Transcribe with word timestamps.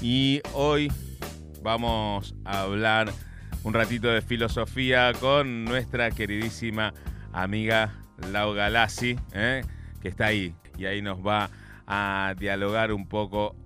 y 0.00 0.40
hoy 0.54 0.90
vamos 1.62 2.34
a 2.44 2.62
hablar 2.62 3.08
un 3.64 3.74
ratito 3.74 4.08
de 4.08 4.22
filosofía 4.22 5.12
con 5.20 5.64
nuestra 5.64 6.10
queridísima 6.10 6.92
amiga 7.32 7.94
Lau 8.30 8.52
Galassi, 8.54 9.16
¿eh? 9.34 9.62
que 10.00 10.08
está 10.08 10.26
ahí 10.26 10.54
y 10.76 10.86
ahí 10.86 11.02
nos 11.02 11.18
va 11.26 11.50
a 11.86 12.34
dialogar 12.38 12.92
un 12.92 13.08
poco 13.08 13.56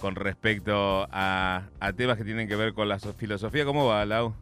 con 0.00 0.14
respecto 0.14 1.06
a, 1.10 1.64
a 1.80 1.92
temas 1.92 2.16
que 2.16 2.24
tienen 2.24 2.48
que 2.48 2.56
ver 2.56 2.72
con 2.72 2.88
la 2.88 2.98
filosofía. 2.98 3.64
¿Cómo 3.64 3.86
va, 3.86 4.04
Lau? 4.06 4.34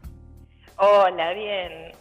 Hola, 0.77 1.33
bien. 1.33 1.93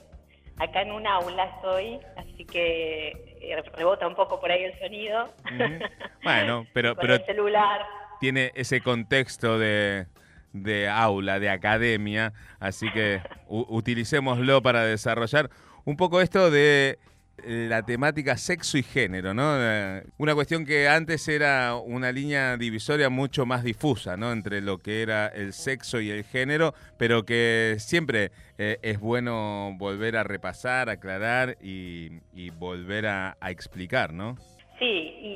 Acá 0.60 0.82
en 0.82 0.92
un 0.92 1.08
aula 1.08 1.46
estoy, 1.46 2.00
así 2.18 2.46
que 2.46 3.10
eh, 3.42 3.62
rebota 3.76 4.08
un 4.08 4.16
poco 4.16 4.40
por 4.40 4.52
ahí 4.52 4.64
el 4.64 4.78
sonido. 4.80 5.34
Bueno, 6.24 6.66
pero, 6.74 6.96
Con 6.96 7.02
pero 7.02 7.16
el 7.16 7.26
celular. 7.26 7.82
Tiene 8.20 8.52
ese 8.56 8.82
contexto 8.82 9.58
de, 9.60 10.06
aula, 10.92 11.40
de 11.40 11.50
academia, 11.50 12.34
así 12.60 12.92
que 12.92 13.22
utilicémoslo 13.48 14.62
para 14.62 14.84
desarrollar 14.84 15.50
un 15.86 15.96
poco 15.98 16.22
esto 16.22 16.52
de 16.52 17.00
eh, 17.44 17.68
la 17.70 17.84
temática 17.84 18.38
sexo 18.38 18.78
y 18.78 18.84
género, 18.84 19.34
¿no? 19.34 19.56
Eh, 19.58 20.04
Una 20.18 20.36
cuestión 20.36 20.66
que 20.66 20.90
antes 20.90 21.26
era 21.28 21.76
una 21.76 22.12
línea 22.12 22.58
divisoria 22.58 23.10
mucho 23.10 23.46
más 23.46 23.64
difusa, 23.64 24.18
¿no? 24.18 24.32
Entre 24.34 24.60
lo 24.62 24.78
que 24.80 25.02
era 25.02 25.28
el 25.28 25.54
sexo 25.54 26.02
y 26.02 26.10
el 26.12 26.26
género, 26.26 26.74
pero 26.98 27.24
que 27.26 27.78
siempre 27.80 28.32
eh, 28.58 28.78
es 28.82 29.00
bueno 29.00 29.74
volver 29.78 30.18
a 30.18 30.24
repasar, 30.24 30.90
aclarar 30.90 31.58
y, 31.62 32.20
y 32.34 32.50
volver 32.50 33.08
a, 33.08 33.38
a 33.40 33.52
explicar, 33.52 34.12
¿no? 34.14 34.38
Sí, 34.80 34.86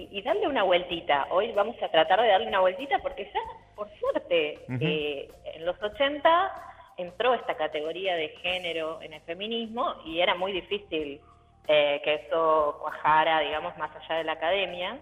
y, 0.10 0.18
y 0.18 0.22
darle 0.22 0.48
una 0.48 0.64
vueltita. 0.64 1.28
Hoy 1.30 1.52
vamos 1.52 1.76
a 1.84 1.90
tratar 1.90 2.22
de 2.22 2.30
darle 2.30 2.48
una 2.48 2.62
vueltita 2.62 3.00
porque 3.00 3.26
ya, 3.26 3.40
por 3.76 3.90
suerte, 4.00 4.58
eh, 4.80 5.30
en 5.54 5.66
los 5.66 5.82
80 5.84 6.52
entró 6.98 7.34
esta 7.34 7.56
categoría 7.56 8.16
de 8.16 8.30
género 8.42 9.02
en 9.02 9.14
el 9.14 9.22
feminismo 9.22 9.96
y 10.06 10.22
era 10.22 10.36
muy 10.36 10.54
difícil 10.54 11.20
eh, 11.68 12.02
que 12.06 12.14
eso 12.16 12.78
cuajara, 12.80 13.42
digamos, 13.42 13.78
más 13.78 13.92
allá 13.96 14.16
de 14.16 14.24
la 14.24 14.34
academia. 14.34 15.02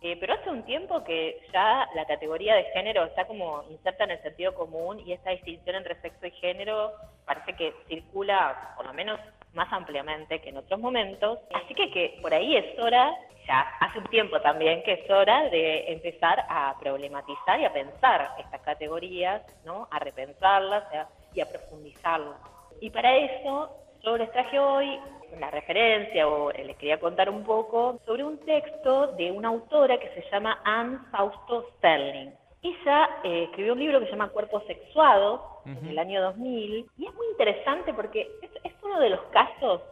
Eh, 0.00 0.16
pero 0.18 0.34
hace 0.34 0.48
un 0.48 0.62
tiempo 0.62 1.04
que 1.04 1.40
ya 1.52 1.88
la 1.94 2.06
categoría 2.06 2.54
de 2.54 2.64
género 2.72 3.04
está 3.04 3.26
como 3.26 3.64
inserta 3.68 4.04
en 4.04 4.12
el 4.12 4.22
sentido 4.22 4.54
común 4.54 5.00
y 5.04 5.12
esta 5.12 5.30
distinción 5.30 5.76
entre 5.76 6.00
sexo 6.00 6.24
y 6.24 6.30
género 6.30 6.92
parece 7.26 7.52
que 7.54 7.74
circula, 7.88 8.74
por 8.76 8.86
lo 8.86 8.94
menos 8.94 9.18
más 9.54 9.70
ampliamente 9.72 10.40
que 10.40 10.50
en 10.50 10.58
otros 10.58 10.78
momentos. 10.78 11.40
Así 11.52 11.74
que, 11.74 11.90
que 11.90 12.18
por 12.22 12.32
ahí 12.32 12.56
es 12.56 12.78
hora, 12.78 13.12
ya 13.48 13.60
hace 13.80 13.98
un 13.98 14.04
tiempo 14.06 14.40
también 14.40 14.82
que 14.84 14.92
es 14.92 15.10
hora 15.10 15.48
de 15.48 15.90
empezar 15.92 16.44
a 16.48 16.76
problematizar 16.78 17.58
y 17.58 17.64
a 17.64 17.72
pensar 17.72 18.30
estas 18.38 18.60
categorías, 18.60 19.42
¿no? 19.64 19.88
a 19.90 19.98
repensarlas 19.98 20.84
y 20.92 20.96
a- 20.96 21.08
y 21.34 21.40
a 21.40 21.46
profundizarlas. 21.48 22.36
Y 22.80 22.90
para 22.90 23.16
eso 23.16 23.70
yo 24.02 24.16
les 24.16 24.30
traje 24.32 24.58
hoy 24.58 25.00
una 25.32 25.50
referencia 25.50 26.26
o 26.28 26.50
les 26.52 26.76
quería 26.76 27.00
contar 27.00 27.28
un 27.30 27.44
poco 27.44 27.98
sobre 28.06 28.24
un 28.24 28.38
texto 28.44 29.08
de 29.08 29.30
una 29.30 29.48
autora 29.48 29.98
que 29.98 30.08
se 30.10 30.22
llama 30.30 30.60
Anne 30.64 30.98
Fausto 31.10 31.66
Sterling. 31.76 32.30
Ella 32.62 33.08
eh, 33.24 33.44
escribió 33.44 33.72
un 33.74 33.78
libro 33.78 34.00
que 34.00 34.06
se 34.06 34.12
llama 34.12 34.30
Cuerpo 34.30 34.60
Sexuado 34.66 35.60
en 35.66 35.76
Ujú. 35.78 35.88
el 35.90 35.98
año 35.98 36.20
2000 36.22 36.86
y 36.98 37.06
es 37.06 37.14
muy 37.14 37.26
interesante 37.28 37.92
porque 37.94 38.28
es, 38.42 38.50
es 38.64 38.72
uno 38.82 38.98
de 39.00 39.10
los 39.10 39.20
casos 39.32 39.82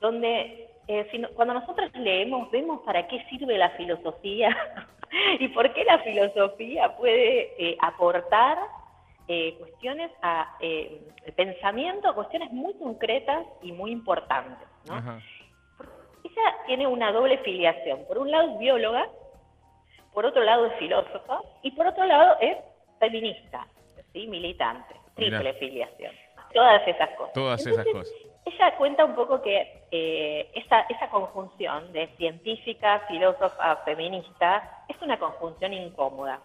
donde 0.00 0.65
eh, 0.88 1.06
si 1.10 1.18
no- 1.18 1.28
cuando 1.30 1.54
nosotros 1.54 1.90
leemos 1.94 2.50
vemos 2.50 2.80
para 2.82 3.06
qué 3.08 3.24
sirve 3.28 3.58
la 3.58 3.70
filosofía 3.70 4.56
y 5.40 5.48
por 5.48 5.72
qué 5.74 5.84
la 5.84 5.98
filosofía 6.00 6.96
puede 6.96 7.54
eh, 7.58 7.76
aportar 7.80 8.58
eh, 9.28 9.56
cuestiones 9.58 10.10
a 10.22 10.56
eh, 10.60 11.00
el 11.24 11.32
pensamiento, 11.32 12.08
a 12.08 12.14
cuestiones 12.14 12.52
muy 12.52 12.74
concretas 12.74 13.44
y 13.62 13.72
muy 13.72 13.90
importantes. 13.90 14.68
¿no? 14.86 14.94
Ajá. 14.94 15.18
Ella 16.22 16.56
tiene 16.66 16.86
una 16.86 17.10
doble 17.12 17.38
filiación. 17.38 18.04
Por 18.06 18.18
un 18.18 18.30
lado 18.30 18.52
es 18.52 18.58
bióloga, 18.58 19.08
por 20.12 20.26
otro 20.26 20.42
lado 20.44 20.66
es 20.66 20.74
filósofa 20.78 21.40
y 21.62 21.70
por 21.72 21.86
otro 21.86 22.04
lado 22.04 22.36
es 22.40 22.56
feminista, 23.00 23.66
¿sí? 24.12 24.26
militante, 24.28 24.94
triple 25.14 25.38
Mirá. 25.38 25.54
filiación. 25.54 26.12
Todas 26.54 26.86
esas 26.86 27.10
cosas. 27.16 27.32
Todas 27.34 27.66
esas 27.66 27.86
cosas. 27.86 28.14
Ella 28.46 28.76
cuenta 28.76 29.04
un 29.04 29.16
poco 29.16 29.42
que 29.42 29.82
eh, 29.90 30.50
esa, 30.54 30.82
esa 30.88 31.10
conjunción 31.10 31.92
de 31.92 32.06
científica, 32.16 33.00
filósofa, 33.08 33.76
feminista 33.84 34.84
es 34.88 34.96
una 35.02 35.18
conjunción 35.18 35.72
incómoda. 35.72 36.40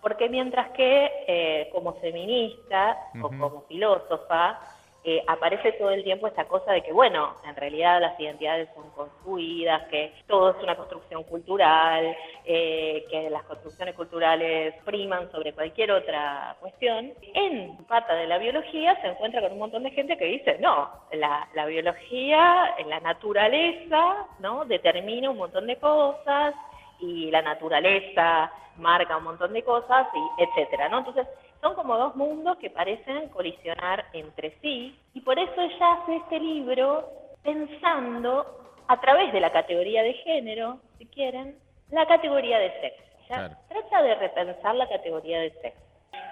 Porque 0.00 0.30
mientras 0.30 0.70
que 0.70 1.10
eh, 1.28 1.68
como 1.70 1.92
feminista 2.00 2.96
o 3.22 3.28
como 3.28 3.64
filósofa 3.68 4.58
eh, 5.04 5.22
aparece 5.26 5.72
todo 5.72 5.90
el 5.90 6.04
tiempo 6.04 6.28
esta 6.28 6.44
cosa 6.44 6.72
de 6.72 6.82
que, 6.82 6.92
bueno, 6.92 7.34
en 7.44 7.56
realidad 7.56 8.00
las 8.00 8.18
identidades 8.20 8.68
son 8.74 8.88
construidas, 8.90 9.82
que 9.88 10.12
todo 10.28 10.50
es 10.50 10.62
una 10.62 10.76
construcción 10.76 11.24
cultural, 11.24 12.16
eh, 12.44 13.04
que 13.10 13.28
las 13.28 13.42
construcciones 13.44 13.96
culturales 13.96 14.74
priman 14.84 15.30
sobre 15.32 15.52
cualquier 15.52 15.90
otra 15.90 16.56
cuestión. 16.60 17.12
En 17.34 17.76
pata 17.88 18.14
de 18.14 18.28
la 18.28 18.38
biología 18.38 19.00
se 19.00 19.08
encuentra 19.08 19.40
con 19.40 19.52
un 19.52 19.58
montón 19.58 19.82
de 19.82 19.90
gente 19.90 20.16
que 20.16 20.26
dice, 20.26 20.58
no, 20.60 20.88
la, 21.12 21.48
la 21.54 21.66
biología, 21.66 22.74
la 22.86 23.00
naturaleza, 23.00 24.28
¿no? 24.38 24.64
Determina 24.66 25.30
un 25.30 25.38
montón 25.38 25.66
de 25.66 25.76
cosas 25.76 26.54
y 27.00 27.30
la 27.30 27.42
naturaleza 27.42 28.52
marca 28.76 29.16
un 29.16 29.24
montón 29.24 29.52
de 29.52 29.62
cosas 29.62 30.06
y 30.14 30.42
etcétera, 30.42 30.88
¿no? 30.88 30.98
Entonces, 30.98 31.26
son 31.62 31.74
como 31.74 31.96
dos 31.96 32.16
mundos 32.16 32.58
que 32.58 32.70
parecen 32.70 33.28
colisionar 33.28 34.04
entre 34.12 34.58
sí 34.60 34.98
y 35.14 35.20
por 35.20 35.38
eso 35.38 35.60
ella 35.60 35.92
hace 35.94 36.16
este 36.16 36.40
libro 36.40 37.08
pensando 37.42 38.44
a 38.88 39.00
través 39.00 39.32
de 39.32 39.40
la 39.40 39.50
categoría 39.52 40.02
de 40.02 40.12
género, 40.14 40.78
si 40.98 41.06
quieren, 41.06 41.56
la 41.90 42.04
categoría 42.06 42.58
de 42.58 42.70
sexo. 42.80 43.02
Ella 43.28 43.28
Claro. 43.28 43.56
trata 43.68 44.02
de 44.02 44.14
repensar 44.16 44.74
la 44.74 44.88
categoría 44.88 45.40
de 45.40 45.50
sexo. 45.62 45.80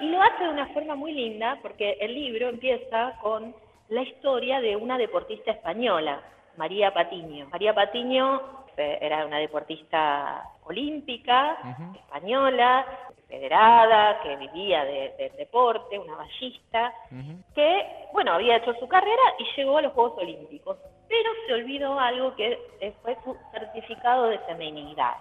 Y 0.01 0.09
lo 0.09 0.21
hace 0.21 0.43
de 0.45 0.51
una 0.51 0.67
forma 0.69 0.95
muy 0.97 1.13
linda 1.13 1.59
porque 1.63 1.97
el 2.01 2.13
libro 2.15 2.49
empieza 2.49 3.17
con 3.23 3.55
la 3.89 4.03
historia 4.03 4.61
de 4.61 4.77
una 4.77 4.99
deportista 4.99 5.53
española, 5.53 6.21
María 6.57 6.93
Patiño. 6.93 7.47
María 7.53 7.73
Patiño 7.75 8.41
era 8.81 9.25
una 9.27 9.39
deportista 9.39 10.45
olímpica, 10.65 11.57
española, 11.95 12.87
federada, 13.29 14.21
que 14.23 14.37
vivía 14.37 14.85
de- 14.85 15.15
del 15.19 15.37
deporte, 15.37 15.99
una 15.99 16.17
ballista, 16.17 16.93
que, 17.55 17.87
bueno, 18.13 18.33
había 18.33 18.57
hecho 18.57 18.75
su 18.75 18.89
carrera 18.89 19.23
y 19.39 19.45
llegó 19.57 19.79
a 19.79 19.83
los 19.83 19.93
Juegos 19.93 20.19
Olímpicos. 20.19 20.79
Pero 21.09 21.31
se 21.47 21.55
olvidó 21.55 21.99
algo 21.99 22.35
que 22.37 22.59
fue 23.03 23.17
su 23.25 23.37
certificado 23.53 24.25
de 24.29 24.39
feminidad. 24.41 25.15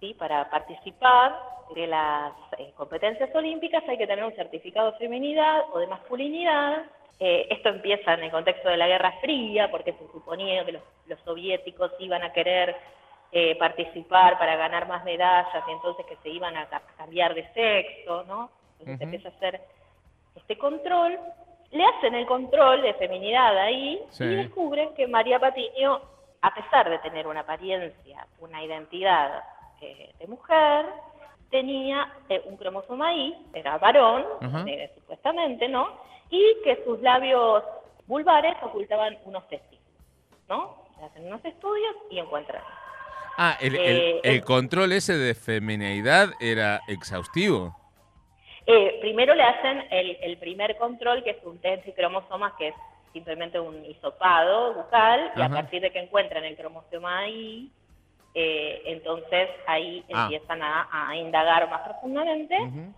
¿Sí? 0.00 0.14
Para 0.14 0.48
participar 0.50 1.38
de 1.74 1.86
las 1.86 2.32
eh, 2.58 2.72
competencias 2.76 3.34
olímpicas 3.34 3.82
hay 3.88 3.98
que 3.98 4.06
tener 4.06 4.24
un 4.24 4.34
certificado 4.34 4.92
de 4.92 4.98
feminidad 4.98 5.64
o 5.72 5.78
de 5.78 5.86
masculinidad. 5.86 6.84
Eh, 7.18 7.46
esto 7.50 7.70
empieza 7.70 8.14
en 8.14 8.24
el 8.24 8.30
contexto 8.30 8.68
de 8.68 8.76
la 8.76 8.86
Guerra 8.86 9.12
Fría, 9.20 9.70
porque 9.70 9.92
se 9.94 10.06
suponía 10.12 10.64
que 10.64 10.72
los, 10.72 10.82
los 11.06 11.18
soviéticos 11.20 11.90
iban 11.98 12.22
a 12.22 12.32
querer 12.32 12.76
eh, 13.32 13.56
participar 13.56 14.38
para 14.38 14.54
ganar 14.56 14.86
más 14.86 15.02
medallas 15.04 15.64
y 15.66 15.70
entonces 15.72 16.06
que 16.06 16.16
se 16.16 16.28
iban 16.28 16.56
a 16.56 16.66
ca- 16.66 16.82
cambiar 16.96 17.34
de 17.34 17.46
sexo, 17.52 18.22
¿no? 18.24 18.50
Entonces 18.78 18.94
Ujú. 18.96 19.04
empieza 19.04 19.28
a 19.28 19.32
hacer 19.32 19.60
este 20.34 20.56
control. 20.58 21.18
Le 21.72 21.84
hacen 21.84 22.14
el 22.14 22.26
control 22.26 22.82
de 22.82 22.94
feminidad 22.94 23.56
ahí 23.58 24.00
Sí. 24.10 24.22
y 24.24 24.34
descubren 24.36 24.94
que 24.94 25.08
María 25.08 25.40
Patiño, 25.40 26.00
a 26.42 26.54
pesar 26.54 26.88
de 26.88 26.98
tener 27.00 27.26
una 27.26 27.40
apariencia, 27.40 28.26
una 28.38 28.62
identidad 28.62 29.42
eh, 29.80 30.12
de 30.18 30.26
mujer, 30.26 30.86
tenía 31.50 32.12
eh, 32.28 32.42
un 32.46 32.56
cromosoma 32.56 33.12
Y, 33.14 33.34
era 33.54 33.78
varón, 33.78 34.24
eh, 34.66 34.90
supuestamente, 34.94 35.68
¿no? 35.68 35.88
Y 36.30 36.56
que 36.64 36.82
sus 36.84 37.00
labios 37.00 37.62
vulvares 38.06 38.54
ocultaban 38.62 39.16
unos 39.24 39.46
testículos, 39.48 39.82
¿no? 40.48 40.84
Hacen 41.04 41.26
unos 41.26 41.44
estudios 41.44 41.94
y 42.10 42.18
encuentran. 42.18 42.62
Ah, 43.38 43.56
el, 43.60 43.76
el- 43.76 43.96
Eh, 43.98 44.20
el 44.24 44.42
control 44.44 44.92
ese 44.92 45.16
de 45.18 45.34
femineidad 45.34 46.30
era 46.40 46.80
exhaustivo. 46.88 47.76
Eh, 48.66 48.98
primero 49.00 49.34
le 49.34 49.42
hacen 49.44 49.84
el, 49.90 50.16
el 50.22 50.38
primer 50.38 50.76
control, 50.78 51.22
que 51.22 51.30
es 51.30 51.44
un 51.44 51.58
test 51.60 51.84
de 51.84 51.94
cromosomas, 51.94 52.54
que 52.54 52.68
es 52.68 52.74
simplemente 53.12 53.60
un 53.60 53.84
hisopado 53.84 54.74
bucal, 54.74 55.30
y 55.36 55.40
a 55.40 55.48
partir 55.48 55.80
de 55.82 55.90
que 55.92 56.00
encuentran 56.00 56.44
el 56.44 56.56
cromosoma 56.56 57.28
Y, 57.28 57.70
eh, 58.38 58.82
entonces 58.84 59.48
ahí 59.66 60.04
Ah. 60.12 60.24
empiezan 60.24 60.62
a, 60.62 60.88
a 60.92 61.16
indagar 61.16 61.68
más 61.70 61.80
profundamente. 61.88 62.54
Ujú. 62.60 62.92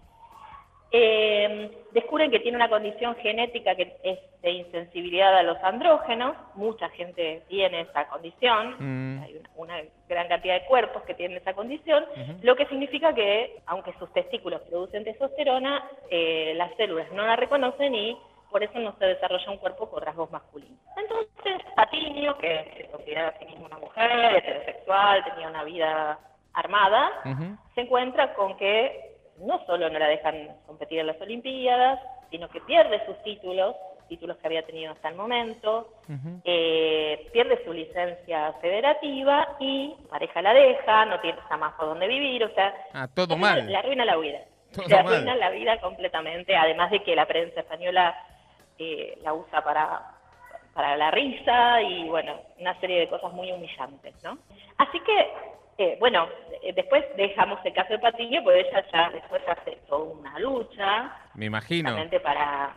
Eh, 0.90 1.70
descubren 1.92 2.30
que 2.30 2.40
tiene 2.40 2.56
una 2.56 2.70
condición 2.70 3.14
genética 3.16 3.74
que 3.74 3.94
es 4.02 4.18
de 4.40 4.50
insensibilidad 4.50 5.36
a 5.36 5.42
los 5.42 5.58
andrógenos. 5.62 6.34
Mucha 6.54 6.88
gente 6.90 7.42
tiene 7.48 7.82
esa 7.82 8.08
condición. 8.08 8.74
Mm. 8.78 9.22
Hay 9.22 9.36
una, 9.36 9.50
una 9.56 9.82
gran 10.08 10.28
cantidad 10.28 10.54
de 10.58 10.66
cuerpos 10.66 11.02
que 11.02 11.12
tienen 11.14 11.36
esa 11.36 11.52
condición, 11.52 12.06
lo 12.42 12.56
que 12.56 12.64
significa 12.66 13.12
que, 13.14 13.60
aunque 13.66 13.92
sus 13.98 14.10
testículos 14.14 14.62
producen 14.62 15.04
testosterona, 15.04 15.84
eh, 16.10 16.54
las 16.56 16.74
células 16.76 17.12
no 17.12 17.26
la 17.26 17.36
reconocen 17.36 17.94
y 17.94 18.16
por 18.50 18.62
eso 18.64 18.78
no 18.78 18.96
se 18.98 19.04
desarrolla 19.04 19.50
un 19.50 19.58
cuerpo 19.58 19.90
con 19.90 20.02
rasgos 20.02 20.30
masculinos. 20.30 20.78
Entonces, 20.96 21.60
Patiño, 22.08 22.38
que 22.38 22.74
se 22.76 22.84
considera 22.90 23.28
a 23.28 23.38
sí 23.38 23.44
mismo 23.44 23.66
una 23.66 23.78
mujer 23.78 24.36
heterosexual, 24.36 25.24
tenía 25.24 25.48
una 25.48 25.64
vida 25.64 26.18
armada, 26.54 27.10
se 27.74 27.80
encuentra 27.82 28.34
con 28.34 28.56
que 28.56 29.16
no 29.38 29.64
solo 29.66 29.88
no 29.90 29.98
la 29.98 30.08
dejan 30.08 30.56
competir 30.66 31.00
en 31.00 31.06
las 31.08 31.20
Olimpiadas, 31.20 32.00
sino 32.30 32.48
que 32.48 32.60
pierde 32.62 33.04
sus 33.06 33.22
títulos, 33.22 33.76
títulos 34.08 34.36
que 34.38 34.46
había 34.46 34.62
tenido 34.64 34.92
hasta 34.92 35.10
el 35.10 35.16
momento, 35.16 35.92
eh, 36.44 37.28
pierde 37.32 37.62
su 37.64 37.72
licencia 37.72 38.52
federativa 38.60 39.56
y 39.60 39.94
pareja 40.08 40.42
la 40.42 40.54
deja, 40.54 41.04
no 41.04 41.20
tiene 41.20 41.38
más 41.58 41.74
por 41.74 41.86
dónde 41.86 42.06
vivir, 42.08 42.42
o 42.44 42.48
sea, 42.54 42.74
Ah, 42.94 43.06
todo 43.14 43.36
le 43.36 43.44
arruina- 43.44 43.54
mal. 43.54 43.66
Le 43.66 43.76
arruina 43.76 44.04
la 44.06 44.16
vida. 44.16 44.38
Todo 44.74 44.88
le 44.88 44.96
arruina 44.96 45.24
mal. 45.32 45.40
la 45.40 45.50
vida 45.50 45.80
completamente, 45.80 46.56
además 46.56 46.90
de 46.90 47.02
que 47.02 47.14
la 47.14 47.26
prensa 47.26 47.60
española 47.60 48.16
eh, 48.78 49.18
la 49.22 49.34
usa 49.34 49.62
para, 49.62 50.00
para 50.78 50.96
la 50.96 51.10
risa 51.10 51.82
y, 51.82 52.04
bueno, 52.08 52.40
una 52.60 52.78
serie 52.78 53.00
de 53.00 53.08
cosas 53.08 53.32
muy 53.32 53.50
humillantes, 53.50 54.14
¿no? 54.22 54.38
Así 54.76 55.00
que, 55.00 55.32
eh, 55.76 55.96
bueno, 55.98 56.28
eh, 56.62 56.72
después 56.72 57.04
dejamos 57.16 57.58
el 57.64 57.72
caso 57.72 57.94
de 57.94 57.98
Patiño, 57.98 58.44
porque 58.44 58.60
ella 58.60 58.84
ya 58.92 59.10
después 59.10 59.42
hace 59.48 59.72
toda 59.88 60.04
una 60.04 60.38
lucha, 60.38 61.16
Me 61.34 61.46
imagino. 61.46 61.88
justamente 61.90 62.20
para, 62.20 62.76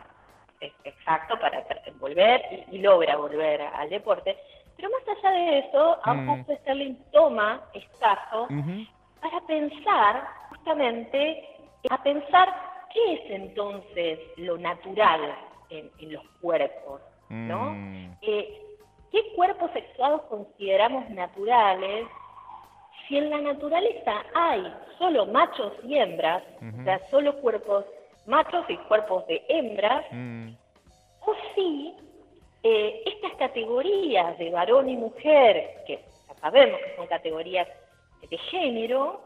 exacto, 0.82 1.38
para 1.38 1.64
volver 2.00 2.42
y, 2.72 2.74
y 2.74 2.78
logra 2.80 3.14
volver 3.16 3.60
al 3.62 3.88
deporte. 3.88 4.36
Pero 4.76 4.88
más 4.90 5.16
allá 5.16 5.30
de 5.36 5.58
eso, 5.60 6.00
Mm. 6.04 6.10
Augustus 6.30 6.58
Sterling 6.58 6.96
toma 7.12 7.62
escaso 7.72 8.48
Ujú. 8.50 8.84
para 9.20 9.40
pensar, 9.46 10.26
justamente, 10.48 11.70
a 11.88 12.02
pensar 12.02 12.48
qué 12.92 13.12
es 13.14 13.20
entonces 13.30 14.18
lo 14.38 14.58
natural 14.58 15.36
en, 15.70 15.88
en 16.00 16.12
los 16.14 16.24
cuerpos, 16.40 17.00
¿no? 17.32 17.70
Mm. 17.72 18.16
Eh, 18.22 18.58
¿Qué 19.10 19.32
cuerpos 19.34 19.70
sexuados 19.72 20.22
consideramos 20.22 21.08
naturales? 21.10 22.06
Si 23.08 23.16
en 23.18 23.30
la 23.30 23.40
naturaleza 23.40 24.22
hay 24.34 24.72
solo 24.98 25.26
machos 25.26 25.72
y 25.84 25.98
hembras, 25.98 26.42
o 26.80 26.84
sea, 26.84 26.98
solo 27.10 27.36
cuerpos 27.40 27.84
machos 28.26 28.64
y 28.68 28.76
cuerpos 28.88 29.26
de 29.26 29.44
hembras, 29.48 30.04
Mm. 30.12 30.50
o 31.26 31.34
si 31.54 31.94
eh, 32.62 33.02
estas 33.06 33.32
categorías 33.38 34.38
de 34.38 34.50
varón 34.50 34.88
y 34.88 34.96
mujer, 34.96 35.82
que 35.86 35.96
ya 36.28 36.34
sabemos 36.36 36.78
que 36.80 36.96
son 36.96 37.06
categorías 37.08 37.66
de 38.30 38.38
género, 38.38 39.20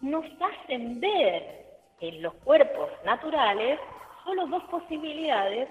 nos 0.00 0.24
hacen 0.40 1.00
ver 1.00 1.66
en 2.00 2.22
los 2.22 2.32
cuerpos 2.34 2.88
naturales 3.04 3.80
solo 4.24 4.46
dos 4.46 4.62
posibilidades 4.64 5.68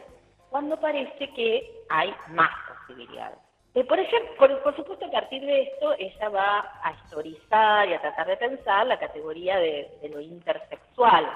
cuando 0.49 0.79
parece 0.79 1.33
que 1.33 1.83
hay 1.89 2.13
más 2.29 2.51
posibilidades. 2.67 3.39
Eh, 3.75 3.83
por 3.83 3.99
ejemplo, 3.99 4.31
por, 4.39 4.63
por 4.63 4.75
supuesto, 4.75 5.05
a 5.05 5.11
partir 5.11 5.45
de 5.45 5.63
esto, 5.63 5.93
ella 5.99 6.29
va 6.29 6.79
a 6.81 6.93
historizar 6.93 7.87
y 7.87 7.93
a 7.93 8.01
tratar 8.01 8.25
de 8.25 8.37
pensar 8.37 8.87
la 8.87 8.97
categoría 8.97 9.57
de, 9.57 9.99
de 10.01 10.09
lo 10.09 10.19
intersexual. 10.19 11.27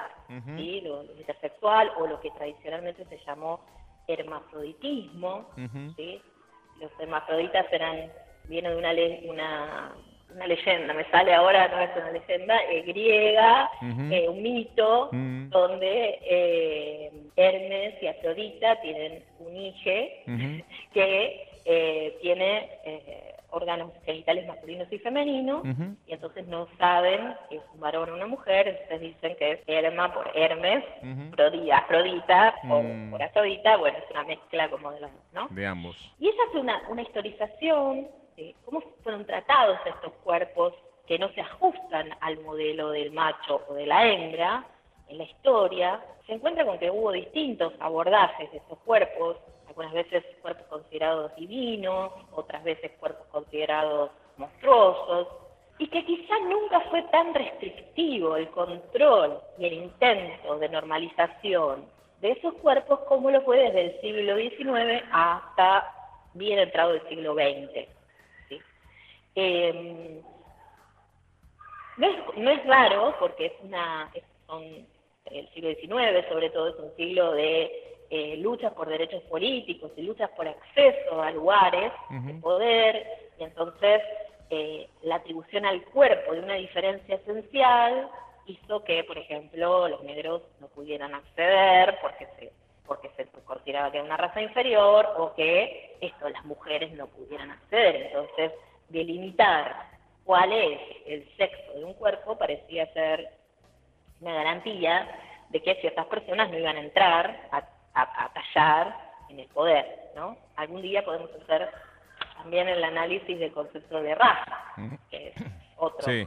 ¿sí? 0.56 0.80
lo, 0.80 1.02
lo 1.02 1.14
intersexual 1.14 1.92
o 1.98 2.06
lo 2.06 2.18
que 2.20 2.30
tradicionalmente 2.30 3.04
se 3.04 3.18
llamó 3.26 3.60
hermafroditismo. 4.08 5.50
¿sí? 5.96 6.20
Los 6.80 6.90
hermafroditas 6.98 7.66
eran, 7.72 8.10
viene 8.44 8.70
de 8.70 8.76
una, 8.76 8.92
una, 9.30 9.92
una 10.34 10.46
leyenda, 10.46 10.94
me 10.94 11.04
sale 11.10 11.32
ahora, 11.34 11.68
no 11.68 11.80
es 11.80 11.90
una 11.96 12.10
leyenda, 12.12 12.56
eh, 12.70 12.82
griega, 12.82 13.70
eh, 14.10 14.28
un 14.28 14.42
mito, 14.42 15.08
Mm. 15.12 15.48
donde 15.50 16.18
eh, 16.22 17.10
Hermes 17.36 17.94
y 18.02 18.06
Afrodita 18.06 18.80
tienen 18.80 19.22
un 19.40 19.56
hije 19.56 20.22
Ujú. 20.26 20.64
que 20.94 21.46
eh, 21.64 22.16
tiene 22.22 22.68
eh, 22.84 23.31
órganos 23.52 23.92
genitales 24.04 24.46
masculinos 24.46 24.92
y 24.92 24.98
femeninos, 24.98 25.62
y 26.06 26.12
entonces 26.12 26.46
no 26.48 26.66
saben 26.78 27.34
si 27.48 27.56
es 27.56 27.62
un 27.74 27.80
varón 27.80 28.10
o 28.10 28.14
una 28.14 28.26
mujer, 28.26 28.66
entonces 28.68 29.00
dicen 29.00 29.36
que 29.36 29.52
es 29.52 29.60
Herma 29.66 30.12
por 30.12 30.30
Hermes, 30.34 30.84
Afrodita 31.72 32.54
o 32.68 32.82
Mm. 32.82 33.10
por 33.10 33.22
Afrodita, 33.22 33.76
bueno, 33.76 33.98
es 33.98 34.10
una 34.10 34.24
mezcla 34.24 34.68
como 34.70 34.90
de 34.92 35.00
los 35.00 35.10
¿no? 35.32 35.48
De 35.50 35.66
ambos. 35.66 35.96
Y 36.18 36.28
ella 36.28 36.42
hace 36.48 36.58
una, 36.58 36.82
una 36.88 37.02
historización 37.02 38.08
de 38.36 38.54
cómo 38.64 38.82
fueron 39.02 39.24
tratados 39.26 39.78
estos 39.86 40.12
cuerpos 40.24 40.74
que 41.06 41.18
no 41.18 41.28
se 41.30 41.40
ajustan 41.40 42.10
al 42.20 42.38
modelo 42.40 42.90
del 42.90 43.12
macho 43.12 43.62
o 43.68 43.74
de 43.74 43.86
la 43.86 44.06
hembra 44.06 44.64
en 45.08 45.18
la 45.18 45.24
historia. 45.24 46.00
Se 46.26 46.34
encuentra 46.34 46.64
con 46.64 46.78
que 46.78 46.90
hubo 46.90 47.12
distintos 47.12 47.72
abordajes 47.80 48.50
de 48.52 48.58
estos 48.58 48.78
cuerpos, 48.80 49.36
algunas 49.72 49.92
veces 49.94 50.22
cuerpos 50.42 50.66
considerados 50.68 51.34
divinos, 51.34 52.12
otras 52.32 52.62
veces 52.62 52.92
cuerpos 53.00 53.26
considerados 53.28 54.10
monstruosos, 54.36 55.28
y 55.78 55.88
que 55.88 56.04
quizá 56.04 56.38
nunca 56.40 56.80
fue 56.90 57.02
tan 57.04 57.32
restrictivo 57.32 58.36
el 58.36 58.48
control 58.50 59.40
y 59.58 59.66
el 59.66 59.72
intento 59.72 60.58
de 60.58 60.68
normalización 60.68 61.86
de 62.20 62.32
esos 62.32 62.52
cuerpos 62.54 63.00
como 63.08 63.30
lo 63.30 63.40
fue 63.42 63.58
desde 63.58 63.86
el 63.86 64.00
siglo 64.02 64.36
XIX 64.36 65.02
hasta 65.10 65.90
bien 66.34 66.58
entrado 66.58 66.92
el 66.92 67.08
siglo 67.08 67.34
XX. 67.34 67.88
Eh, 69.34 70.20
no, 71.96 72.06
es, 72.06 72.36
no 72.36 72.70
raro 72.70 73.14
porque 73.18 73.46
es 73.46 73.52
una, 73.62 74.12
el 75.24 75.48
siglo 75.54 75.70
XIX 75.74 76.28
sobre 76.28 76.50
todo 76.50 76.68
es 76.68 76.76
un 76.76 76.94
siglo 76.96 77.32
de 77.32 77.91
eh, 78.14 78.36
luchas 78.36 78.74
por 78.74 78.90
derechos 78.90 79.22
políticos 79.22 79.90
y 79.96 80.02
luchas 80.02 80.28
por 80.36 80.46
acceso 80.46 81.22
a 81.22 81.30
lugares 81.30 81.90
de 82.10 82.34
poder 82.34 83.06
y 83.38 83.44
entonces 83.44 84.02
eh, 84.50 84.86
la 85.02 85.14
atribución 85.14 85.64
al 85.64 85.82
cuerpo 85.84 86.34
de 86.34 86.40
una 86.40 86.56
diferencia 86.56 87.14
esencial 87.14 88.10
hizo 88.44 88.84
que, 88.84 89.02
por 89.04 89.16
ejemplo, 89.16 89.88
los 89.88 90.04
negros 90.04 90.42
no 90.60 90.66
pudieran 90.68 91.14
acceder 91.14 91.98
porque 92.02 92.26
se 92.38 92.52
porque 92.86 93.08
se 93.16 93.26
consideraba 93.46 93.90
que 93.90 93.96
era 93.96 94.04
una 94.04 94.18
raza 94.18 94.42
inferior 94.42 95.08
o 95.16 95.32
que 95.34 95.96
esto 96.02 96.28
las 96.28 96.44
mujeres 96.44 96.92
no 96.92 97.06
pudieran 97.06 97.50
acceder. 97.50 97.96
Entonces, 97.96 98.52
delimitar 98.90 99.74
cuál 100.26 100.52
es 100.52 100.80
el 101.06 101.26
sexo 101.38 101.72
de 101.78 101.84
un 101.84 101.94
cuerpo 101.94 102.36
parecía 102.36 102.92
ser 102.92 103.30
una 104.20 104.34
garantía 104.34 105.08
de 105.48 105.62
que 105.62 105.76
ciertas 105.76 106.06
personas 106.06 106.50
no 106.50 106.58
iban 106.58 106.76
a 106.76 106.80
entrar 106.80 107.48
a, 107.52 107.71
a, 107.94 108.24
a 108.24 108.32
tallar 108.32 108.96
en 109.28 109.40
el 109.40 109.48
poder, 109.48 110.10
¿no? 110.16 110.36
Algún 110.56 110.82
día 110.82 111.04
podemos 111.04 111.30
hacer 111.42 111.70
también 112.36 112.68
el 112.68 112.82
análisis 112.84 113.38
del 113.38 113.52
concepto 113.52 114.02
de 114.02 114.14
raza, 114.14 114.58
que 115.10 115.28
es 115.28 115.34
otro 115.76 116.02
Sí. 116.10 116.26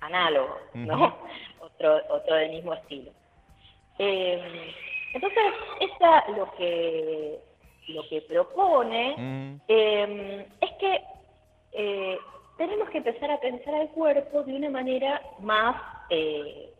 análogo, 0.00 0.58
¿no? 0.74 1.16
otro, 1.60 2.00
otro 2.10 2.34
del 2.36 2.50
mismo 2.50 2.74
estilo. 2.74 3.10
Eh, 3.98 4.72
entonces, 5.12 5.42
esta 5.80 6.28
lo 6.30 6.50
que 6.56 7.38
lo 7.88 8.02
que 8.08 8.22
propone 8.22 9.14
Mm. 9.16 9.60
eh, 9.68 10.48
es 10.60 10.72
que 10.80 11.02
eh, 11.72 12.18
tenemos 12.56 12.88
que 12.90 12.98
empezar 12.98 13.30
a 13.30 13.38
pensar 13.40 13.74
al 13.74 13.88
cuerpo 13.90 14.42
de 14.42 14.54
una 14.54 14.70
manera 14.70 15.20
más, 15.40 15.76
eh, 16.08 16.72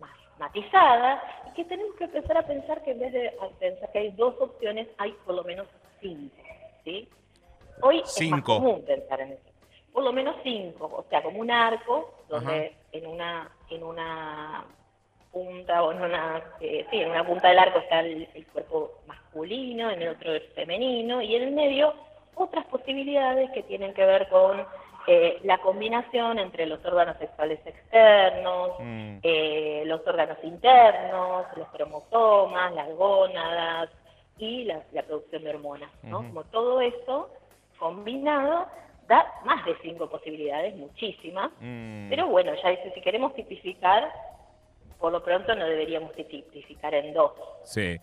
más 0.00 0.10
matizada 0.38 1.22
que 1.58 1.64
tenemos 1.64 1.96
que 1.96 2.04
empezar 2.04 2.38
a 2.38 2.46
pensar 2.46 2.84
que 2.84 2.92
en 2.92 3.00
vez 3.00 3.12
de 3.12 3.32
pensar 3.58 3.90
que 3.90 3.98
hay 3.98 4.10
dos 4.12 4.32
opciones, 4.38 4.86
hay 4.96 5.10
por 5.26 5.34
lo 5.34 5.42
menos 5.42 5.66
cinco. 6.00 6.36
¿sí? 6.84 7.08
Hoy 7.82 7.98
es 7.98 8.14
Cinco. 8.14 8.36
más 8.36 8.44
común 8.44 8.84
pensar 8.86 9.20
en 9.22 9.32
eso. 9.32 9.42
Por 9.92 10.04
lo 10.04 10.12
menos 10.12 10.36
cinco, 10.44 10.84
o 10.86 11.04
sea, 11.10 11.20
como 11.20 11.40
un 11.40 11.50
arco 11.50 12.14
donde 12.28 12.66
Ajá. 12.66 12.76
en 12.92 13.06
una 13.08 13.50
en 13.70 13.82
una 13.82 14.66
punta 15.32 15.82
o 15.82 15.90
en 15.90 16.00
una 16.02 16.44
eh, 16.60 16.86
sí, 16.92 17.00
en 17.00 17.10
una 17.10 17.26
punta 17.26 17.48
del 17.48 17.58
arco 17.58 17.80
está 17.80 18.00
el, 18.00 18.28
el 18.32 18.46
cuerpo 18.46 18.92
masculino, 19.08 19.90
en 19.90 20.00
el 20.02 20.10
otro 20.10 20.32
el 20.34 20.42
femenino 20.54 21.20
y 21.20 21.34
en 21.34 21.42
el 21.42 21.50
medio 21.50 21.92
otras 22.36 22.66
posibilidades 22.66 23.50
que 23.50 23.64
tienen 23.64 23.92
que 23.94 24.06
ver 24.06 24.28
con 24.28 24.64
eh, 25.08 25.38
la 25.44 25.58
combinación 25.58 26.38
entre 26.38 26.66
los 26.66 26.84
órganos 26.84 27.16
sexuales 27.18 27.58
externos, 27.64 28.72
Mm. 28.78 29.18
eh, 29.22 29.82
los 29.86 30.06
órganos 30.06 30.36
internos, 30.42 31.46
los 31.56 31.68
cromosomas, 31.68 32.74
las 32.74 32.88
gónadas 32.94 33.90
y 34.38 34.64
la, 34.64 34.82
la 34.92 35.02
producción 35.02 35.42
de 35.44 35.50
hormonas, 35.50 35.90
¿no? 36.02 36.18
Como 36.18 36.44
todo 36.44 36.80
eso 36.80 37.30
combinado 37.78 38.66
da 39.08 39.24
más 39.46 39.64
de 39.64 39.74
cinco 39.82 40.10
posibilidades, 40.10 40.74
muchísimas, 40.76 41.50
Mm. 41.60 42.10
pero 42.10 42.26
bueno, 42.28 42.52
ya 42.62 42.68
dice, 42.70 42.92
si 42.94 43.00
queremos 43.00 43.34
tipificar, 43.34 44.12
por 45.00 45.12
lo 45.12 45.22
pronto 45.24 45.54
no 45.54 45.64
deberíamos 45.64 46.12
tipificar 46.12 46.92
en 46.92 47.14
dos. 47.14 47.32
Sí. 47.64 47.96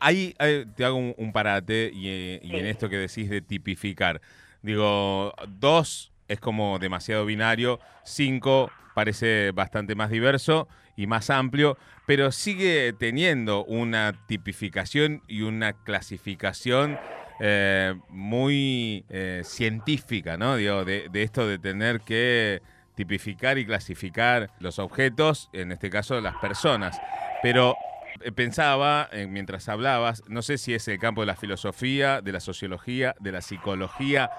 Ahí, 0.00 0.32
te 0.76 0.84
hago 0.84 0.96
un, 0.96 1.32
parate 1.32 1.90
y, 1.92 2.38
en 2.42 2.66
esto 2.66 2.88
que 2.88 2.96
decís 2.96 3.28
de 3.28 3.40
tipificar. 3.42 4.20
Digo, 4.62 5.32
dos 5.48 6.12
es 6.28 6.40
como 6.40 6.78
demasiado 6.78 7.24
binario, 7.26 7.80
cinco 8.04 8.70
parece 8.94 9.50
bastante 9.52 9.94
más 9.94 10.10
diverso 10.10 10.68
y 10.96 11.06
más 11.06 11.28
amplio, 11.28 11.76
pero 12.06 12.32
sigue 12.32 12.94
teniendo 12.94 13.62
una 13.64 14.14
tipificación 14.26 15.22
y 15.28 15.42
una 15.42 15.74
clasificación 15.74 16.98
eh, 17.38 17.94
muy 18.08 19.04
eh, 19.10 19.42
científica, 19.44 20.38
¿no? 20.38 20.56
Digo, 20.56 20.86
de, 20.86 21.10
esto 21.12 21.46
de 21.46 21.58
tener 21.58 22.00
que 22.00 22.62
tipificar 22.94 23.58
y 23.58 23.66
clasificar 23.66 24.50
los 24.60 24.78
objetos, 24.78 25.50
en 25.52 25.72
este 25.72 25.90
caso 25.90 26.18
las 26.22 26.36
personas. 26.36 26.98
Pero 27.42 27.74
eh, 28.22 28.32
pensaba, 28.32 29.10
mientras 29.28 29.68
hablabas, 29.68 30.22
no 30.28 30.40
sé 30.40 30.56
si 30.56 30.72
es 30.72 30.88
el 30.88 30.98
campo 30.98 31.20
de 31.20 31.26
la 31.26 31.36
filosofía, 31.36 32.22
de 32.22 32.32
la 32.32 32.40
sociología, 32.40 33.14
de 33.20 33.32
la 33.32 33.42
psicología, 33.42 34.30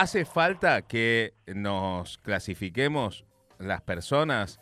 ¿hace 0.00 0.24
falta 0.24 0.80
que 0.80 1.34
nos 1.46 2.16
clasifiquemos 2.18 3.26
las 3.58 3.82
personas? 3.82 4.58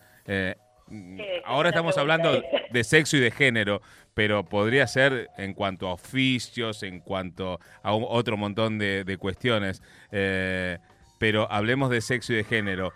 ahora 1.44 1.68
estamos 1.68 1.96
hablando 1.96 2.42
de 2.70 2.84
sexo 2.84 3.16
y 3.16 3.20
de 3.20 3.30
género, 3.30 3.80
pero 4.14 4.44
podría 4.44 4.86
ser 4.86 5.28
en 5.38 5.54
cuanto 5.54 5.86
a 5.86 5.92
oficios, 5.92 6.82
en 6.82 7.00
cuanto 7.00 7.60
a 7.82 7.94
otro 7.94 8.36
montón 8.36 8.78
de, 8.78 9.16
cuestiones. 9.18 9.80
Eh, 10.10 10.78
pero 11.18 11.46
hablemos 11.50 11.88
de 11.90 12.00
sexo 12.00 12.32
y 12.32 12.36
de 12.36 12.44
género. 12.44 12.92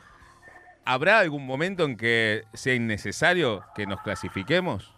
¿Habrá 0.84 1.20
algún 1.20 1.46
momento 1.46 1.84
en 1.84 1.96
que 1.96 2.42
sea 2.54 2.74
innecesario 2.74 3.62
que 3.76 3.86
nos 3.86 4.00
clasifiquemos? 4.02 4.92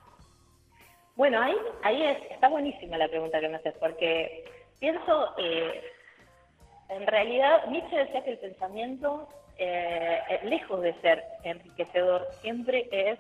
Bueno, 1.15 1.43
ahí, 1.43 1.55
ahí 1.83 2.03
está 2.31 2.49
buenísima 2.49 2.97
la 2.97 3.09
pregunta 3.09 3.39
que 3.39 3.49
me 3.49 3.57
haces, 3.57 3.75
porque 3.79 4.45
pienso, 4.81 5.35
eh, 5.39 5.94
en 6.89 7.07
realidad, 7.07 7.67
Nietzsche 7.69 7.97
decía 7.97 8.25
que 8.25 8.33
el 8.33 8.39
pensamiento, 8.39 9.29
eh, 9.59 10.41
lejos 10.45 10.83
de 10.83 10.95
ser 11.01 11.23
enriquecedor, 11.43 12.27
siempre 12.43 12.89
es 12.91 13.19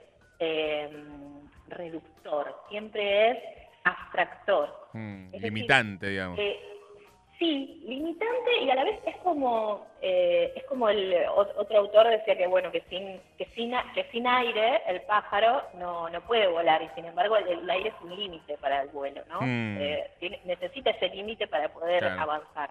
reductor, 1.68 2.54
siempre 2.68 3.30
es 3.30 3.38
abstractor. 3.84 4.88
Mm, 4.92 5.34
limitante, 5.36 6.08
digamos. 6.08 6.38
Eh, 6.38 6.58
sí, 7.38 7.82
limitante 7.86 8.62
y 8.62 8.70
a 8.70 8.74
la 8.74 8.84
vez 8.84 9.00
es 9.06 9.16
como 9.18 9.86
eh, 10.00 10.52
es 10.56 10.64
como 10.64 10.88
el 10.88 11.14
otro 11.34 11.78
autor 11.78 12.08
decía 12.08 12.36
que 12.36 12.46
bueno 12.46 12.70
que 12.70 12.82
sin 12.88 13.20
que 13.36 13.46
sin 13.54 13.72
que 13.94 14.04
sin 14.12 14.26
aire 14.26 14.82
el 14.86 15.02
pájaro 15.02 15.62
no, 15.78 16.08
no 16.08 16.20
puede 16.22 16.46
volar 16.46 16.82
y 16.82 16.88
sin 16.94 17.04
embargo 17.04 17.36
el, 17.36 17.68
aire 17.68 17.90
es 17.90 17.94
un 18.02 18.16
límite 18.16 18.56
para 18.58 18.82
el 18.82 18.88
vuelo, 18.88 19.22
¿no? 19.28 19.40
Mm. 19.42 19.76
Eh, 19.78 20.40
necesita 20.44 20.90
ese 20.90 21.08
límite 21.08 21.46
para 21.46 21.68
poder 21.68 22.04
avanzar. 22.04 22.70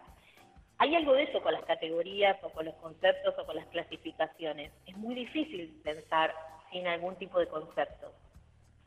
Hay 0.84 0.96
algo 0.96 1.14
de 1.14 1.24
eso 1.24 1.42
con 1.42 1.54
las 1.54 1.64
categorías 1.64 2.38
o 2.44 2.50
con 2.50 2.66
los 2.66 2.76
conceptos 2.76 3.34
o 3.38 3.46
con 3.46 3.56
las 3.56 3.66
clasificaciones. 3.68 4.70
Es 4.86 4.98
muy 4.98 5.16
difícil 5.16 5.80
pensar 5.82 6.36
sin 6.72 6.86
algún 6.88 7.16
tipo 7.16 7.40
de 7.40 7.48
concepto 7.48 8.12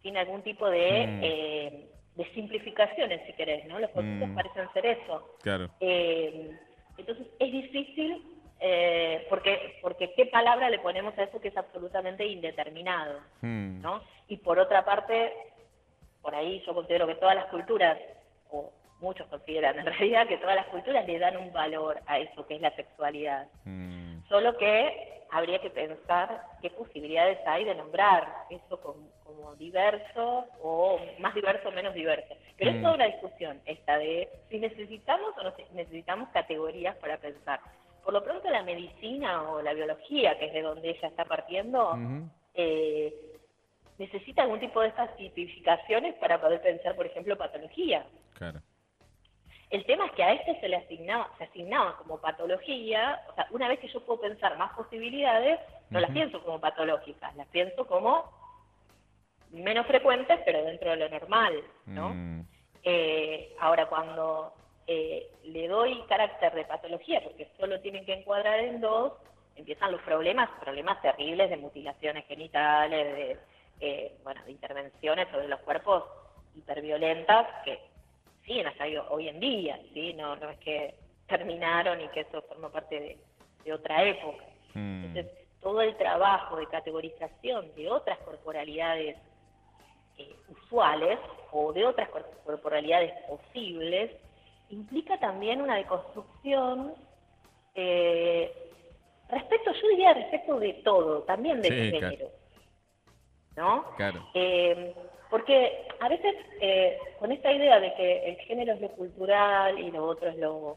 sin 0.07 0.17
algún 0.17 0.43
tipo 0.43 0.71
de, 0.71 1.07
mm. 1.07 1.21
eh, 1.21 1.91
de 2.15 2.25
simplificaciones, 2.33 3.27
si 3.27 3.33
querés, 3.33 3.67
¿no? 3.67 3.81
Los 3.81 3.91
conceptos 3.91 4.29
mm. 4.29 4.35
parecen 4.37 4.73
ser 4.73 4.87
eso. 4.87 5.37
Claro. 5.43 5.69
Eh, 5.81 6.57
entonces 6.97 7.27
es 7.41 7.51
difícil 7.51 8.23
eh, 8.61 9.27
porque, 9.29 9.81
porque 9.83 10.13
qué 10.15 10.27
palabra 10.27 10.71
le 10.71 10.79
ponemos 10.79 11.19
a 11.19 11.25
eso 11.25 11.41
que 11.41 11.49
es 11.49 11.57
absolutamente 11.57 12.25
indeterminado, 12.25 13.19
mm. 13.41 13.81
¿no? 13.81 14.01
Y 14.29 14.37
por 14.37 14.61
otra 14.61 14.85
parte, 14.85 15.33
por 16.23 16.37
ahí 16.37 16.63
yo 16.65 16.73
considero 16.73 17.09
que 17.09 17.17
todas 17.17 17.35
las 17.35 17.47
culturas, 17.47 17.99
o 18.51 18.71
muchos 19.01 19.27
consideran 19.29 19.79
en 19.79 19.87
realidad 19.99 20.27
que 20.27 20.39
todas 20.39 20.57
las 20.57 20.67
culturas 20.67 21.07
le 21.07 21.19
dan 21.19 21.37
un 21.37 21.53
valor 21.53 22.01
a 22.07 22.19
eso 22.19 22.47
que 22.47 22.57
es 22.57 22.61
la 22.61 22.75
sexualidad. 22.75 23.47
Solo 24.29 24.57
que 24.57 25.25
habría 25.31 25.61
que 25.61 25.71
pensar 25.71 26.43
qué 26.63 26.71
posibilidades 26.71 27.39
hay 27.47 27.65
de 27.65 27.75
nombrar 27.75 28.27
eso 28.51 28.81
como, 28.81 29.07
diverso 29.57 30.45
o 30.63 31.01
más 31.19 31.35
diverso 31.35 31.69
o 31.69 31.73
menos 31.73 31.95
diverso. 31.95 32.35
Pero 32.59 32.71
es 32.73 32.77
mm. 32.79 32.83
toda 32.83 32.95
una 32.95 33.07
discusión 33.07 33.61
esta 33.65 33.97
de 33.97 34.29
si 34.51 34.59
necesitamos 34.59 35.37
o 35.39 35.43
no 35.45 35.53
necesitamos 35.73 36.29
categorías 36.31 36.97
para 36.97 37.17
pensar. 37.17 37.61
Por 38.05 38.13
lo 38.13 38.23
pronto 38.23 38.51
la 38.51 38.63
medicina 38.63 39.51
o 39.51 39.63
la 39.63 39.73
biología, 39.73 40.39
que 40.39 40.47
es 40.47 40.53
de 40.53 40.63
donde 40.63 40.91
ella 40.91 41.09
está 41.09 41.25
partiendo, 41.25 41.97
eh, 42.55 43.15
necesita 43.99 44.43
algún 44.43 44.61
tipo 44.61 44.81
de 44.81 44.89
estas 44.89 45.17
tipificaciones 45.17 46.15
para 46.17 46.41
poder 46.41 46.61
pensar, 46.61 46.95
por 46.95 47.07
ejemplo, 47.07 47.37
patología. 47.37 48.05
Claro. 48.35 48.61
El 49.77 49.85
tema 49.85 50.07
es 50.07 50.13
que 50.13 50.25
a 50.25 50.33
este 50.33 50.59
se 50.59 50.71
le 50.71 50.77
asignaba, 50.77 51.29
se 51.37 51.45
asignaba 51.45 51.99
como 51.99 52.19
patología, 52.19 53.21
o 53.29 53.35
sea, 53.35 53.47
una 53.51 53.69
vez 53.69 53.79
que 53.79 53.89
yo 53.89 54.01
puedo 54.07 54.23
pensar 54.23 54.57
más 54.57 54.73
posibilidades, 54.73 55.61
no 55.91 56.01
las 56.01 56.11
pienso 56.13 56.43
como 56.43 56.59
patológicas, 56.59 57.37
las 57.37 57.47
pienso 57.49 57.87
como 57.87 58.25
menos 59.51 59.87
frecuentes, 59.87 60.41
pero 60.47 60.65
dentro 60.65 60.93
de 60.93 60.97
lo 60.97 61.11
normal, 61.11 61.63
¿no? 61.85 62.09
Mm. 62.09 62.47
Eh, 62.85 63.55
ahora, 63.61 63.85
cuando 63.85 64.55
eh, 64.87 65.29
le 65.45 65.69
doy 65.69 66.03
carácter 66.09 66.55
de 66.55 66.65
patología, 66.65 67.23
porque 67.23 67.47
solo 67.61 67.79
tienen 67.81 68.07
que 68.07 68.15
encuadrar 68.15 68.59
en 68.61 68.81
dos, 68.81 69.13
empiezan 69.57 69.93
los 69.93 70.01
problemas, 70.01 70.49
problemas 70.59 71.03
terribles 71.03 71.51
de 71.51 71.59
mutilaciones 71.59 72.25
genitales, 72.25 73.15
de, 73.15 73.39
eh, 73.81 74.17
bueno, 74.25 74.43
de 74.47 74.53
intervenciones 74.53 75.29
sobre 75.29 75.49
los 75.49 75.61
cuerpos 75.61 76.03
hiperviolentas 76.55 77.47
que 77.63 77.79
siguen 78.47 78.67
hasta 78.67 78.85
hoy 79.11 79.29
en 79.29 79.41
día, 79.41 79.79
¿sí? 79.93 80.15
No, 80.15 80.35
es 80.35 80.59
que 80.59 80.95
terminaron 81.27 82.01
y 82.01 82.09
que 82.09 82.21
eso 82.21 82.41
forma 82.43 82.71
parte 82.71 83.19
de, 83.65 83.73
otra 83.73 84.05
época. 84.05 84.45
Mm. 84.75 85.07
Entonces, 85.07 85.33
todo 85.61 85.81
el 85.81 85.97
trabajo 85.97 86.57
de 86.57 86.67
categorización 86.67 87.75
de 87.75 87.91
otras 87.91 88.17
corporalidades 88.19 89.17
eh, 90.19 90.37
usuales 90.49 91.19
o 91.51 91.73
de 91.73 91.85
otras 91.85 92.09
corporalidades 92.45 93.13
posibles 93.29 94.13
implica 94.71 95.19
también 95.19 95.61
una 95.61 95.77
deconstrucción 95.77 96.95
eh, 97.75 98.53
respecto, 99.29 99.73
yo 99.73 99.89
diría 99.89 100.15
respecto 100.15 100.59
de 100.61 100.73
todo, 100.85 101.23
también 101.23 101.61
de 101.61 101.71
género. 101.71 102.31
¿No? 103.57 103.85
Claro. 103.97 104.23
Eh, 104.35 104.95
porque 105.31 105.89
a 106.01 106.09
veces 106.09 106.35
eh, 106.61 106.99
con 107.19 107.33
esta 107.33 107.51
idea 107.51 107.81
de 107.81 107.95
que 107.95 108.31
el 108.31 108.37
género 108.39 108.75
es 108.75 108.81
lo 108.81 108.89
cultural 108.91 109.79
y 109.79 109.91
lo 109.91 110.05
otro 110.05 110.29
es 110.29 110.37
lo, 110.37 110.77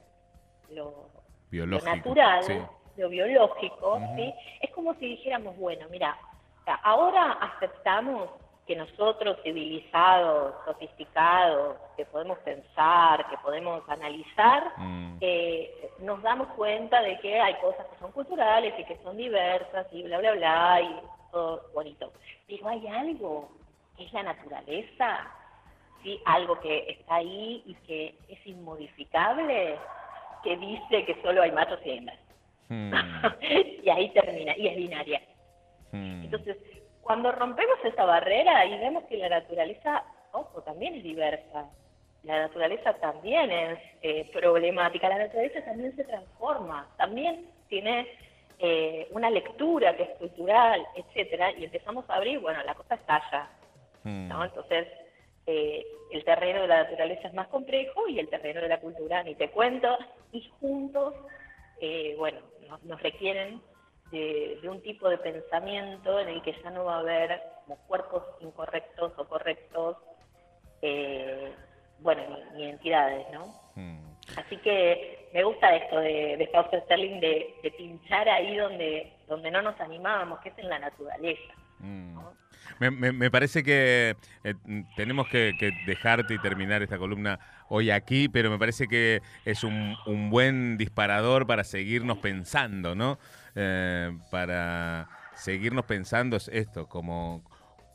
lo, 0.70 1.10
natural, 1.52 2.70
lo 2.98 3.10
biológico, 3.10 4.00
¿sí? 4.16 4.34
es 4.62 4.72
como 4.72 4.94
si 4.96 5.08
dijéramos, 5.10 5.58
bueno, 5.58 5.86
mira, 5.90 6.18
ahora 6.84 7.34
aceptamos 7.34 8.30
que 8.70 8.76
nosotros 8.76 9.38
civilizados, 9.44 10.54
sofisticados, 10.64 11.78
que 11.98 12.06
podemos 12.06 12.38
pensar, 12.40 13.28
que 13.28 13.38
podemos 13.38 13.82
analizar, 13.90 14.74
mm. 14.78 15.18
eh, 15.22 15.90
nos 16.00 16.22
damos 16.22 16.50
cuenta 16.50 17.02
de 17.02 17.20
que 17.20 17.40
hay 17.40 17.56
cosas 17.56 17.88
que 17.88 17.98
son 17.98 18.12
culturales 18.12 18.74
y 18.78 18.84
que 18.84 18.98
son 19.02 19.18
diversas 19.18 19.88
y 19.92 20.04
bla, 20.04 20.20
bla, 20.20 20.34
bla, 20.34 20.82
y 20.82 21.02
todo 21.32 21.64
bonito. 21.74 22.12
Pero 22.48 22.68
hay 22.68 22.88
algo 22.88 23.50
es 24.00 24.14
la 24.14 24.24
naturaleza, 24.24 25.28
¿sí? 26.04 26.20
algo 26.26 26.60
que 26.60 26.86
está 26.90 27.16
ahí 27.16 27.64
y 27.66 27.76
que 27.86 28.16
es 28.28 28.48
inmodificable, 28.48 29.78
que 30.44 30.58
dice 30.58 31.06
que 31.06 31.22
solo 31.22 31.42
hay 31.42 31.52
machos 31.52 31.80
y 31.86 31.92
hembras. 31.92 32.20
Hmm. 32.70 32.94
y 33.84 33.90
ahí 33.90 34.10
termina, 34.12 34.56
y 34.58 34.68
es 34.68 34.76
binaria. 34.78 35.22
Hmm. 35.92 36.24
Entonces, 36.24 36.58
cuando 37.02 37.32
rompemos 37.32 37.78
esa 37.84 38.06
barrera 38.06 38.66
y 38.66 38.78
vemos 38.78 39.04
que 39.06 39.18
la 39.18 39.30
naturaleza, 39.30 40.04
ojo, 40.32 40.62
también 40.62 40.96
es 40.96 41.04
diversa, 41.04 41.68
la 42.24 42.42
naturaleza 42.42 42.94
también 42.96 43.50
es 43.52 43.80
eh, 44.02 44.30
problemática, 44.32 45.10
la 45.10 45.18
naturaleza 45.18 45.64
también 45.66 45.96
se 45.96 46.04
transforma, 46.04 46.88
también 46.98 47.48
tiene 47.70 48.08
eh, 48.60 49.08
una 49.12 49.30
lectura 49.30 49.96
que 49.96 50.04
es 50.04 50.10
cultural, 50.18 50.86
etcétera, 50.96 51.52
y 51.54 51.64
empezamos 51.64 52.10
a 52.10 52.16
abrir, 52.16 52.40
bueno, 52.40 52.62
la 52.64 52.76
cosa 52.76 52.96
estalla. 52.96 53.50
Mm. 54.04 54.32
Entonces, 54.32 54.88
eh, 55.46 55.86
el 56.12 56.24
terreno 56.24 56.62
de 56.62 56.68
la 56.68 56.84
naturaleza 56.84 57.28
es 57.28 57.34
más 57.34 57.48
complejo 57.48 58.08
y 58.08 58.20
el 58.20 58.30
terreno 58.30 58.62
de 58.62 58.68
la 58.68 58.80
cultura, 58.80 59.24
ni 59.24 59.36
te 59.36 59.50
cuento, 59.50 59.98
y 60.32 60.48
juntos, 60.60 61.16
eh, 61.80 62.16
bueno, 62.18 62.40
nos, 62.84 63.02
requieren 63.02 63.62
de, 64.12 64.60
un 64.70 64.82
tipo 64.82 65.08
de 65.08 65.18
pensamiento 65.18 66.20
en 66.20 66.30
el 66.30 66.42
que 66.42 66.56
ya 66.62 66.70
no 66.70 66.86
va 66.86 66.98
a 66.98 67.00
haber 67.00 67.42
como 67.66 67.78
cuerpos 67.88 68.24
incorrectos 68.42 69.14
o 69.18 69.28
correctos, 69.28 69.98
eh, 70.82 71.54
bueno, 72.00 72.22
ni, 72.56 72.66
entidades, 72.66 73.26
¿no? 73.32 73.48
Mm. 73.76 74.00
Así 74.36 74.58
que 74.58 75.19
me 75.34 75.44
gusta 75.44 75.76
esto 75.76 76.00
de, 76.00 76.38
de 76.38 76.48
Fausto 76.48 76.80
Sterling 76.82 77.20
de, 77.20 77.56
de 77.64 77.72
pinchar 77.72 78.28
ahí 78.30 78.56
donde, 78.58 79.14
donde 79.28 79.52
no 79.52 79.62
nos 79.62 79.80
animábamos, 79.80 80.40
que 80.40 80.50
es 80.50 80.58
en 80.58 80.70
la 80.70 80.80
naturaleza. 80.80 81.54
Mm. 81.80 82.18
Me, 82.80 83.30
parece 83.30 83.62
que 83.62 84.16
eh, 84.46 84.54
tenemos 84.96 85.28
que, 85.28 85.54
dejarte 85.86 86.36
y 86.36 86.40
terminar 86.40 86.82
esta 86.82 86.98
columna 86.98 87.40
hoy 87.68 87.92
aquí, 87.92 88.30
pero 88.30 88.50
me 88.50 88.58
parece 88.58 88.88
que 88.88 89.22
es 89.44 89.66
un, 89.66 89.98
buen 90.30 90.78
disparador 90.78 91.46
para 91.46 91.66
seguirnos 91.66 92.20
pensando, 92.20 92.96
¿no? 92.96 93.20
Eh, 93.56 94.18
para 94.32 95.10
seguirnos 95.36 95.86
pensando 95.86 96.38
esto, 96.38 96.88
como, 96.88 97.44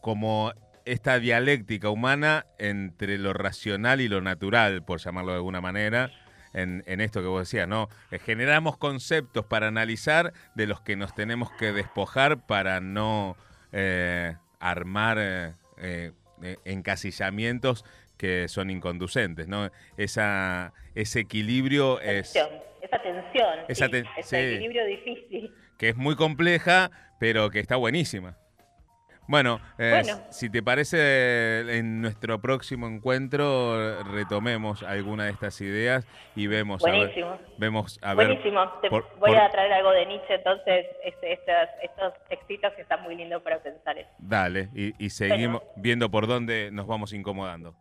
como 0.02 0.52
esta 0.84 1.18
dialéctica 1.18 1.88
humana 1.88 2.44
entre 2.58 3.16
lo 3.16 3.32
racional 3.32 4.02
y 4.02 4.08
lo 4.08 4.20
natural, 4.20 4.84
por 4.84 5.00
llamarlo 5.00 5.32
de 5.32 5.36
alguna 5.38 5.62
manera. 5.62 6.10
En, 6.54 6.82
esto 6.86 7.20
que 7.20 7.26
vos 7.26 7.40
decías, 7.40 7.68
¿no? 7.68 7.88
Eh, 8.10 8.18
generamos 8.18 8.76
conceptos 8.76 9.44
para 9.44 9.68
analizar 9.68 10.32
de 10.54 10.66
los 10.66 10.80
que 10.80 10.96
nos 10.96 11.14
tenemos 11.14 11.50
que 11.52 11.72
despojar 11.72 12.46
para 12.46 12.80
no 12.80 13.36
armar 14.64 15.18
eh, 15.20 15.52
eh, 15.78 16.12
eh, 16.42 16.56
encasillamientos 16.64 17.84
que 18.16 18.48
son 18.48 18.70
inconducentes, 18.70 19.46
¿no? 19.46 19.70
Esa, 19.96 20.72
ese 20.94 21.20
equilibrio 21.20 22.00
es... 22.00 22.34
Esa 22.34 23.00
tensión, 23.00 23.58
ese 23.68 24.54
equilibrio 24.54 24.86
difícil. 24.86 25.54
Que 25.78 25.90
es 25.90 25.96
muy 25.96 26.16
compleja, 26.16 26.90
pero 27.18 27.50
que 27.50 27.60
está 27.60 27.76
buenísima. 27.76 28.38
Bueno, 29.26 29.60
si 30.30 30.50
te 30.50 30.62
parece, 30.62 31.78
en 31.78 32.00
nuestro 32.00 32.40
próximo 32.40 32.86
encuentro 32.86 34.02
retomemos 34.04 34.82
alguna 34.82 35.24
de 35.24 35.30
estas 35.30 35.60
ideas 35.60 36.06
y 36.36 36.46
vemos 36.46 36.82
Buenísimo. 36.82 37.28
a 37.28 37.36
ver. 37.36 37.40
Vemos 37.58 37.98
a 38.02 38.14
Buenísimo. 38.14 38.70
Te 38.82 38.88
voy 38.88 39.34
a 39.34 39.48
traer 39.50 39.72
algo 39.72 39.90
de 39.90 40.06
Nietzsche, 40.06 40.34
entonces 40.34 40.86
este, 41.04 41.32
estos, 41.32 41.68
estos 41.82 42.12
textitos 42.28 42.72
que 42.74 42.82
están 42.82 43.02
muy 43.02 43.16
lindos 43.16 43.42
para 43.42 43.58
pensar 43.62 43.98
eso. 43.98 44.10
Dale, 44.18 44.68
y, 44.74 45.10
seguimos 45.10 45.62
viendo 45.76 46.10
por 46.10 46.26
dónde 46.26 46.70
nos 46.72 46.86
vamos 46.86 47.12
incomodando. 47.12 47.74